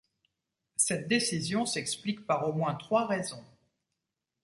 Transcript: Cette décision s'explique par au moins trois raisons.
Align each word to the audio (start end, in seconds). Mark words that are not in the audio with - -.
Cette 0.77 1.07
décision 1.07 1.67
s'explique 1.67 2.25
par 2.25 2.49
au 2.49 2.53
moins 2.53 2.73
trois 2.73 3.05
raisons. 3.05 3.43